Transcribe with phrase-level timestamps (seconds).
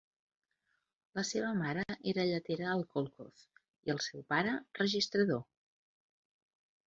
[1.17, 3.43] La seva mare era lletera al kolkhoz
[3.89, 5.45] i el seu pare, registrador.